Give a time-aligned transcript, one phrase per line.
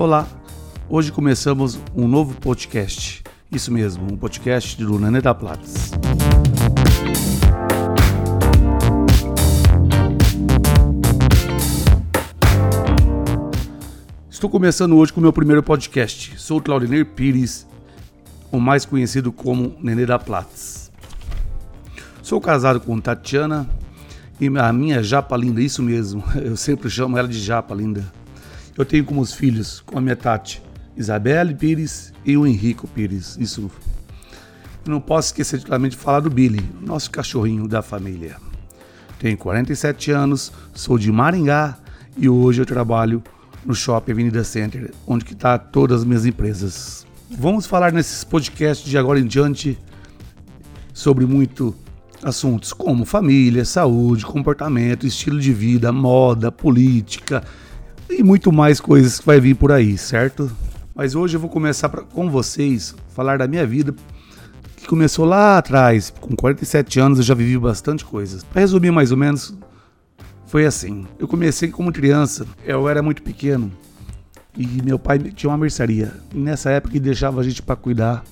[0.00, 0.26] Olá,
[0.88, 3.22] hoje começamos um novo podcast.
[3.52, 5.90] Isso mesmo, um podcast do Nenê da Platz.
[14.30, 16.32] Estou começando hoje com o meu primeiro podcast.
[16.40, 17.66] Sou Claudinei Pires,
[18.50, 20.90] o mais conhecido como Nenê da Platz.
[22.22, 23.68] Sou casado com Tatiana
[24.40, 28.19] e a minha japa linda, isso mesmo, eu sempre chamo ela de japa linda.
[28.80, 30.62] Eu tenho como os filhos, com a minha Tati,
[30.96, 33.36] Isabelle Pires e o Henrico Pires.
[33.38, 33.70] Isso.
[34.86, 38.38] Não posso esquecer de falar do Billy, nosso cachorrinho da família.
[39.18, 41.76] Tenho 47 anos, sou de Maringá
[42.16, 43.22] e hoje eu trabalho
[43.66, 47.06] no Shopping Avenida Center, onde que está todas as minhas empresas.
[47.30, 49.78] Vamos falar nesses podcasts de agora em diante
[50.94, 51.76] sobre muito
[52.22, 57.44] assuntos como família, saúde, comportamento, estilo de vida, moda, política
[58.10, 60.50] e muito mais coisas que vai vir por aí, certo?
[60.94, 63.94] Mas hoje eu vou começar pra, com vocês falar da minha vida
[64.76, 68.42] que começou lá atrás, com 47 anos eu já vivi bastante coisas.
[68.42, 69.54] Para resumir mais ou menos,
[70.46, 71.06] foi assim.
[71.18, 73.70] Eu comecei como criança, eu era muito pequeno
[74.56, 76.12] e meu pai tinha uma mercearia.
[76.34, 78.24] E nessa época ele deixava a gente para cuidar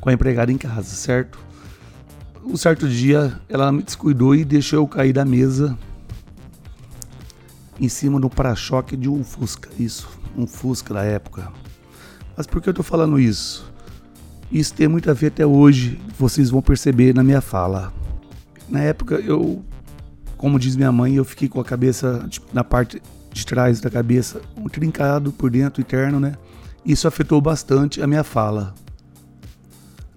[0.00, 1.38] com a empregada em casa, certo?
[2.44, 5.78] Um certo dia ela me descuidou e deixou eu cair da mesa
[7.80, 9.68] em cima do para-choque de um Fusca.
[9.78, 11.52] Isso, um Fusca da época.
[12.36, 13.72] Mas por que eu tô falando isso?
[14.50, 17.92] Isso tem muito a ver até hoje, vocês vão perceber na minha fala.
[18.68, 19.64] Na época eu
[20.44, 23.00] como diz minha mãe, eu fiquei com a cabeça tipo, na parte
[23.32, 26.36] de trás da cabeça, um trincado por dentro, interno, né?
[26.84, 28.74] Isso afetou bastante a minha fala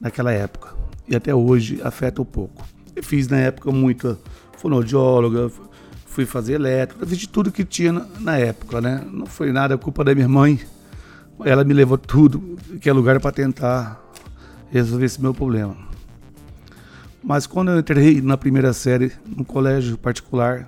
[0.01, 0.75] naquela época.
[1.07, 2.65] E até hoje afeta um pouco.
[2.93, 4.19] Eu fiz na época muita
[4.57, 5.49] fonoaudióloga,
[6.17, 9.05] fui fazer elétrica, fiz de tudo que tinha na, na época, né?
[9.13, 10.59] Não foi nada culpa da minha mãe.
[11.45, 14.01] Ela me levou tudo que é lugar para tentar
[14.71, 15.77] resolver esse meu problema.
[17.23, 20.67] Mas quando eu entrei na primeira série, no colégio particular,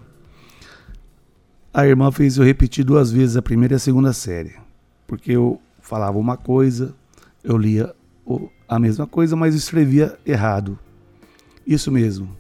[1.73, 4.53] a irmã fez eu repetir duas vezes a primeira e a segunda série.
[5.07, 6.93] Porque eu falava uma coisa,
[7.43, 7.91] eu lia
[8.67, 10.77] a mesma coisa, mas escrevia errado.
[11.65, 12.37] Isso mesmo.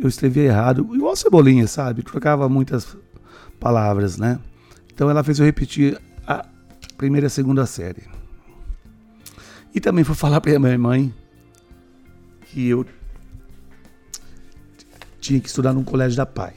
[0.00, 2.02] Eu escrevia errado, igual cebolinha, sabe?
[2.02, 2.96] Trocava muitas
[3.60, 4.40] palavras, né?
[4.92, 6.46] Então ela fez eu repetir a
[6.96, 8.04] primeira e a segunda série.
[9.74, 11.14] E também foi falar para minha mãe
[12.46, 12.86] que eu
[15.20, 16.54] tinha que estudar num colégio da Pai.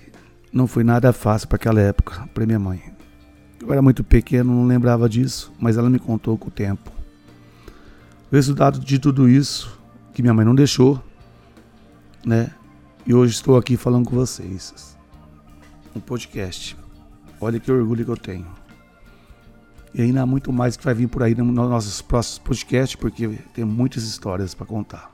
[0.51, 2.81] Não foi nada fácil para aquela época, para minha mãe.
[3.59, 6.91] Eu era muito pequeno, não lembrava disso, mas ela me contou com o tempo.
[8.31, 9.77] O resultado de tudo isso,
[10.13, 11.03] que minha mãe não deixou,
[12.25, 12.51] né?
[13.05, 14.97] E hoje estou aqui falando com vocês.
[15.93, 16.77] Um podcast.
[17.41, 18.47] Olha que orgulho que eu tenho.
[19.93, 23.27] E ainda há muito mais que vai vir por aí nos nossos próximos podcasts, porque
[23.53, 25.11] tem muitas histórias para contar.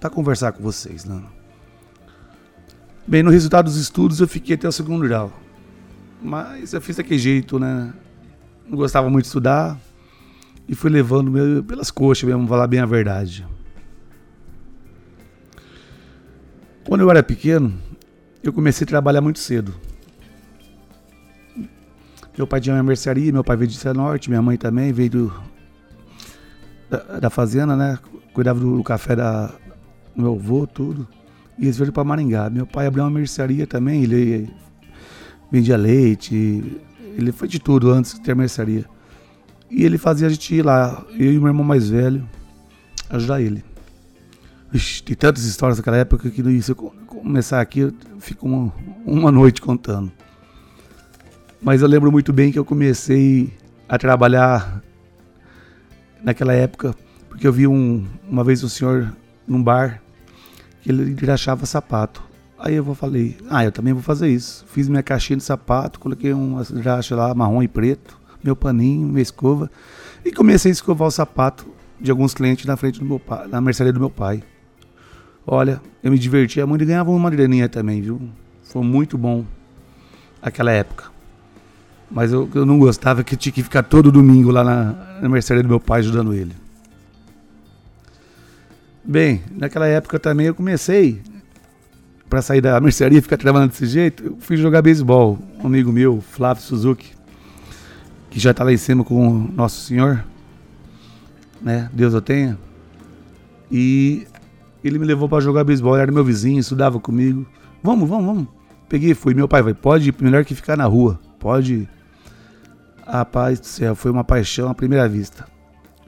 [0.00, 1.22] Para conversar com vocês, né?
[3.06, 5.32] Bem, no resultado dos estudos eu fiquei até o segundo grau.
[6.20, 7.94] Mas eu fiz daquele jeito, né?
[8.68, 9.78] Não gostava muito de estudar
[10.68, 13.46] e fui levando pelas coxas mesmo, falar bem a verdade.
[16.86, 17.74] Quando eu era pequeno,
[18.44, 19.74] eu comecei a trabalhar muito cedo.
[22.38, 25.34] Meu pai tinha uma mercearia, meu pai veio de Cianorte, minha mãe também veio do,
[26.88, 27.98] da, da fazenda, né?
[28.32, 29.46] Cuidava do, do café da,
[30.14, 31.08] do meu avô, tudo.
[31.58, 32.48] E eles vieram para Maringá.
[32.48, 34.48] Meu pai abriu uma mercearia também, ele
[35.50, 36.80] vendia leite,
[37.16, 38.84] ele foi de tudo antes de ter mercearia.
[39.68, 42.28] E ele fazia a gente ir lá, eu e meu irmão mais velho,
[43.10, 43.64] ajudar ele.
[44.76, 48.72] Ixi, tem tantas histórias daquela época que se eu começar aqui, eu fico uma,
[49.06, 50.12] uma noite contando.
[51.62, 53.50] Mas eu lembro muito bem que eu comecei
[53.88, 54.82] a trabalhar
[56.22, 56.94] naquela época,
[57.26, 59.16] porque eu vi um, uma vez um senhor
[59.48, 60.02] num bar
[60.82, 62.22] que ele achava sapato.
[62.58, 64.66] Aí eu falei, ah, eu também vou fazer isso.
[64.68, 69.22] Fiz minha caixinha de sapato, coloquei um graxa lá, marrom e preto, meu paninho, minha
[69.22, 69.70] escova,
[70.22, 71.66] e comecei a escovar o sapato
[71.98, 74.42] de alguns clientes na frente do meu pai, na mercearia do meu pai.
[75.46, 78.20] Olha, eu me divertia muito e ganhava uma graninha também, viu?
[78.64, 79.44] Foi muito bom
[80.42, 81.04] aquela época.
[82.10, 85.28] Mas eu, eu não gostava que eu tinha que ficar todo domingo lá na, na
[85.28, 86.52] mercearia do meu pai ajudando ele.
[89.04, 91.22] Bem, naquela época também eu comecei
[92.28, 95.38] para sair da mercearia e ficar trabalhando desse jeito, eu fui jogar beisebol.
[95.62, 97.12] Um amigo meu, Flávio Suzuki,
[98.30, 100.24] que já está lá em cima com o Nosso Senhor,
[101.62, 101.88] né?
[101.92, 102.58] Deus o tenha.
[103.70, 104.26] E
[104.82, 107.46] ele me levou para jogar beisebol, era meu vizinho, estudava comigo.
[107.82, 108.48] Vamos, vamos, vamos.
[108.88, 109.34] Peguei fui.
[109.34, 111.18] Meu pai vai, pode melhor que ficar na rua.
[111.38, 111.88] Pode.
[113.06, 115.46] Rapaz do céu, foi uma paixão à primeira vista.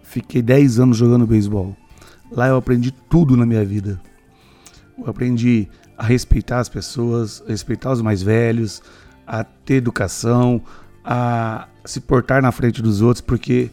[0.03, 1.77] Fiquei 10 anos jogando beisebol.
[2.31, 4.01] Lá eu aprendi tudo na minha vida.
[4.99, 8.83] Eu aprendi a respeitar as pessoas, a respeitar os mais velhos,
[9.27, 10.61] a ter educação,
[11.05, 13.71] a se portar na frente dos outros, porque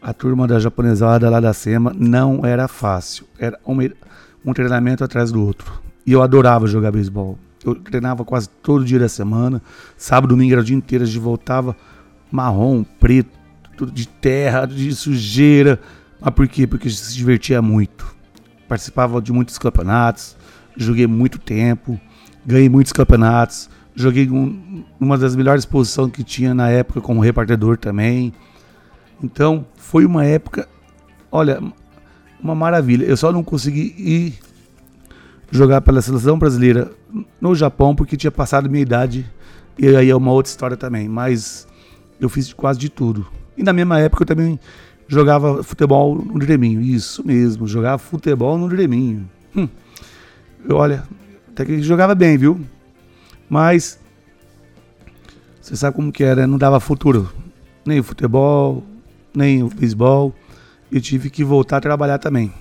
[0.00, 3.26] a turma da japonesada lá da SEMA não era fácil.
[3.38, 3.76] Era um,
[4.44, 5.80] um treinamento atrás do outro.
[6.06, 7.38] E eu adorava jogar beisebol.
[7.64, 9.60] Eu treinava quase todo dia da semana.
[9.96, 11.04] Sábado, domingo era o dia inteiro.
[11.04, 11.76] A gente voltava
[12.30, 13.38] marrom, preto,
[13.92, 15.80] de terra, de sujeira.
[16.20, 16.66] Mas por quê?
[16.66, 18.06] Porque a gente se divertia muito.
[18.66, 20.36] Participava de muitos campeonatos.
[20.76, 22.00] Joguei muito tempo.
[22.46, 23.68] Ganhei muitos campeonatos.
[23.94, 28.32] Joguei um, uma das melhores posições que tinha na época como repartidor também.
[29.22, 30.66] Então, foi uma época,
[31.30, 31.60] olha,
[32.42, 33.04] uma maravilha.
[33.04, 34.34] Eu só não consegui ir
[35.50, 36.90] jogar pela seleção brasileira
[37.40, 39.28] no Japão porque tinha passado minha idade
[39.78, 41.08] e aí é uma outra história também.
[41.08, 41.66] Mas
[42.20, 43.26] eu fiz quase de tudo.
[43.56, 44.58] E na mesma época eu também
[45.08, 46.80] jogava futebol no Dreminho.
[46.80, 49.28] Isso mesmo, jogava futebol no Dreminho.
[49.56, 49.68] Hum.
[50.68, 51.04] Eu, olha,
[51.48, 52.60] até que jogava bem, viu?
[53.48, 53.98] Mas
[55.60, 57.30] você sabe como que era, não dava futuro.
[57.84, 58.84] Nem o futebol,
[59.34, 60.34] nem o beisebol.
[60.90, 62.52] Eu tive que voltar a trabalhar também.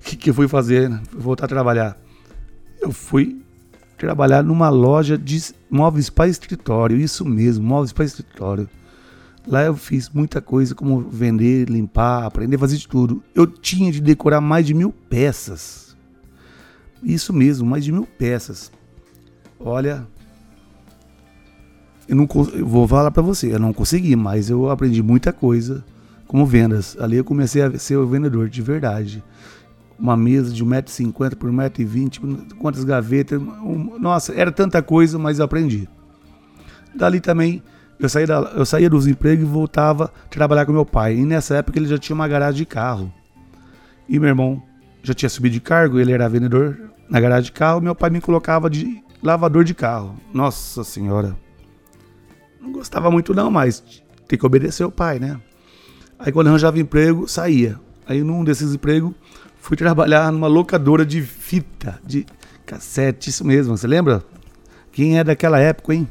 [0.00, 0.88] O que, que eu fui fazer?
[0.88, 1.00] Né?
[1.12, 1.96] Voltar a trabalhar.
[2.80, 3.40] Eu fui
[3.98, 6.96] trabalhar numa loja de móveis para escritório.
[6.96, 8.68] Isso mesmo, móveis para escritório.
[9.46, 13.22] Lá eu fiz muita coisa, como vender, limpar, aprender a fazer de tudo.
[13.34, 15.96] Eu tinha de decorar mais de mil peças.
[17.02, 18.72] Isso mesmo, mais de mil peças.
[19.58, 20.06] Olha,
[22.08, 25.84] eu não eu vou falar para você, eu não consegui, mas eu aprendi muita coisa
[26.32, 26.96] como vendas.
[26.98, 29.22] Ali eu comecei a ser o vendedor de verdade.
[29.98, 33.38] Uma mesa de 1,50m por 1,20m, quantas gavetas.
[33.38, 35.86] Um, nossa, era tanta coisa, mas eu aprendi.
[36.94, 37.62] Dali também
[38.00, 41.16] eu saía, da, eu saía dos empregos e voltava a trabalhar com meu pai.
[41.16, 43.12] E nessa época ele já tinha uma garagem de carro.
[44.08, 44.62] E meu irmão
[45.02, 46.80] já tinha subido de cargo, ele era vendedor
[47.10, 47.82] na garagem de carro.
[47.82, 50.16] Meu pai me colocava de lavador de carro.
[50.32, 51.36] Nossa senhora.
[52.58, 55.38] Não gostava muito não, mas tem que obedecer o pai, né?
[56.24, 57.78] Aí quando arranjava emprego, saía.
[58.06, 59.12] Aí num desses empregos,
[59.58, 62.24] fui trabalhar numa locadora de fita, de
[62.64, 64.22] cassete, isso mesmo, você lembra?
[64.92, 66.08] Quem é daquela época, hein?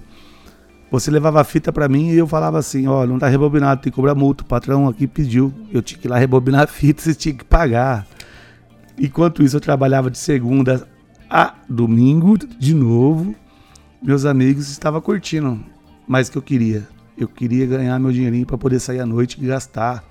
[0.91, 3.89] Você levava a fita para mim e eu falava assim, ó, não tá rebobinado, tem
[3.89, 5.53] que cobrar multa, o patrão aqui pediu.
[5.71, 8.05] Eu tinha que ir lá rebobinar a fita, você tinha que pagar.
[8.99, 10.85] Enquanto isso eu trabalhava de segunda
[11.29, 13.33] a domingo, de novo,
[14.03, 15.63] meus amigos estavam curtindo.
[16.05, 16.85] Mas o que eu queria?
[17.17, 20.03] Eu queria ganhar meu dinheirinho para poder sair à noite e gastar.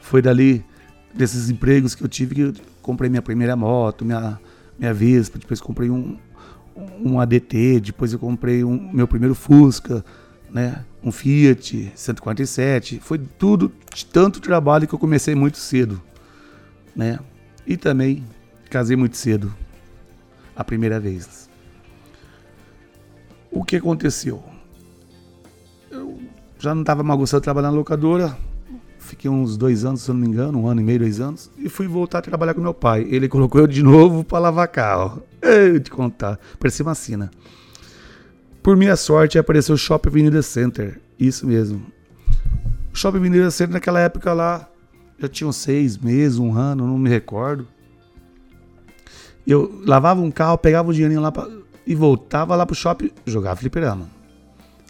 [0.00, 0.64] Foi dali,
[1.12, 2.52] desses empregos que eu tive, que eu
[2.82, 4.38] comprei minha primeira moto, minha,
[4.78, 6.16] minha Vespa, depois comprei um,
[7.04, 10.04] um ADT, depois eu comprei um, meu primeiro Fusca,
[10.50, 10.84] né?
[11.02, 13.00] um Fiat 147.
[13.00, 16.02] Foi tudo de tanto trabalho que eu comecei muito cedo.
[16.94, 17.18] Né?
[17.66, 18.24] E também
[18.70, 19.54] casei muito cedo
[20.54, 21.48] a primeira vez.
[23.50, 24.42] O que aconteceu?
[26.58, 28.36] Já não estava mais gostando de trabalhar na locadora.
[28.98, 31.48] Fiquei uns dois anos, se eu não me engano, um ano e meio, dois anos,
[31.56, 33.06] e fui voltar a trabalhar com meu pai.
[33.08, 35.22] Ele colocou eu de novo para lavar carro.
[35.40, 37.30] Eu te contar, parecia uma.
[38.62, 41.00] Por minha sorte, apareceu o Shopping Avenida Center.
[41.20, 41.86] Isso mesmo.
[42.92, 44.68] O Shopping Avenida Center naquela época lá
[45.20, 47.68] já tinha seis meses, um ano, não me recordo.
[49.46, 51.48] Eu lavava um carro, pegava o dinheirinho lá pra,
[51.86, 54.15] e voltava lá pro shopping, jogava fliperama.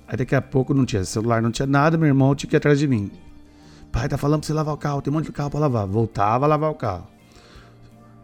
[0.08, 2.58] Aí daqui a pouco não tinha celular, não tinha nada, meu irmão tinha que ir
[2.58, 3.10] atrás de mim.
[3.90, 5.86] Pai, tá falando pra você lavar o carro, tem um monte de carro pra lavar.
[5.86, 7.06] Voltava a lavar o carro.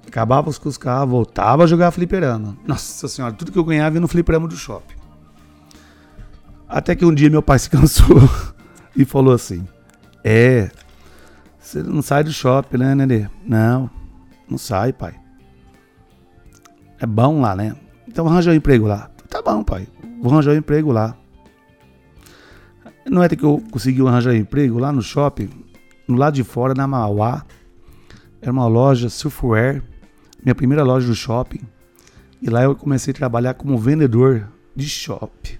[0.06, 2.56] Acabava os carros, voltava a jogar fliperama.
[2.66, 4.96] Nossa senhora, tudo que eu ganhava ia no fliperama do shopping.
[6.68, 8.16] Até que um dia meu pai se cansou
[8.96, 9.66] e falou assim:
[10.24, 10.70] É,
[11.58, 13.28] você não sai do shopping, né, Nenê?
[13.46, 13.90] Não,
[14.48, 15.14] não sai, pai.
[17.00, 17.74] É bom lá, né?
[18.06, 19.10] Então arranja um emprego lá.
[19.28, 19.88] Tá bom, pai.
[20.20, 21.16] Vou arranjar um emprego lá.
[23.06, 25.50] Não é que eu consegui arranjar emprego lá no shopping,
[26.06, 27.44] no lado de fora, na Mauá.
[28.40, 29.82] Era uma loja surfwear,
[30.42, 31.60] minha primeira loja do shopping.
[32.40, 35.58] E lá eu comecei a trabalhar como vendedor de shopping.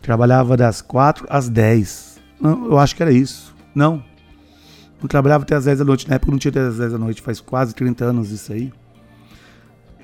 [0.00, 2.20] Trabalhava das 4 às 10.
[2.40, 3.54] Não, eu acho que era isso.
[3.74, 4.02] Não.
[5.00, 6.08] Não trabalhava até às 10 da noite.
[6.08, 7.22] Na época não tinha até às 10 da noite.
[7.22, 8.72] Faz quase 30 anos isso aí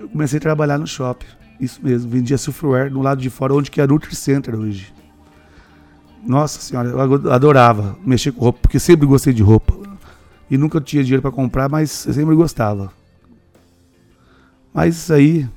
[0.04, 1.26] eu comecei a trabalhar no shopping.
[1.60, 4.92] Isso mesmo, vendia surfwear no lado de fora, onde que é Nutri Center hoje.
[6.24, 9.74] Nossa senhora, eu adorava mexer com roupa, porque sempre gostei de roupa.
[10.50, 12.92] E nunca tinha dinheiro para comprar, mas sempre gostava.
[14.72, 15.48] Mas isso aí,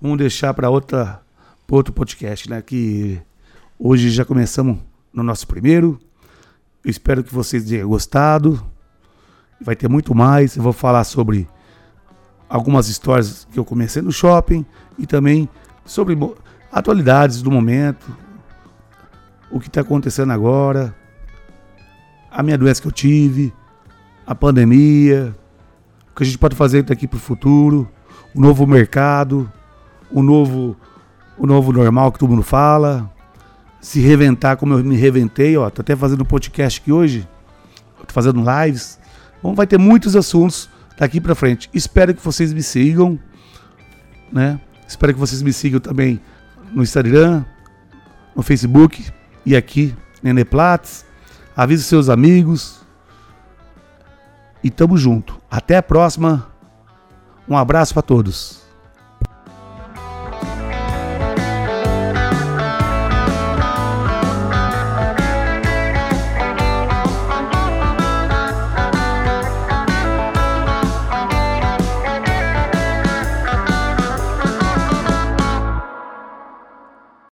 [0.00, 1.22] vamos deixar para outra
[1.70, 2.60] outro podcast, né?
[2.60, 3.20] Que
[3.78, 4.78] hoje já começamos
[5.12, 6.00] no nosso primeiro.
[6.84, 8.60] Eu espero que vocês tenham gostado.
[9.60, 10.56] Vai ter muito mais.
[10.56, 11.48] Eu vou falar sobre
[12.48, 14.66] algumas histórias que eu comecei no shopping
[14.98, 15.48] e também
[15.84, 16.18] sobre
[16.72, 18.16] atualidades do momento,
[19.50, 20.94] o que está acontecendo agora,
[22.30, 23.52] a minha doença que eu tive,
[24.26, 25.34] a pandemia,
[26.10, 27.88] o que a gente pode fazer daqui para o futuro,
[28.34, 29.50] o novo mercado,
[30.10, 30.76] o novo,
[31.36, 33.10] o novo normal que todo mundo fala,
[33.80, 37.28] se reventar como eu me reventei, ó, tô até fazendo podcast aqui hoje,
[38.06, 39.00] tô fazendo lives,
[39.38, 41.68] então vai ter muitos assuntos daqui para frente.
[41.74, 43.18] Espero que vocês me sigam,
[44.30, 44.60] né?
[44.86, 46.20] Espero que vocês me sigam também
[46.72, 47.44] no Instagram,
[48.36, 49.10] no Facebook
[49.44, 51.04] e aqui, Nenê Platts.
[51.56, 52.80] Avise seus amigos.
[54.62, 55.40] E tamo junto.
[55.50, 56.46] Até a próxima.
[57.48, 58.59] Um abraço para todos.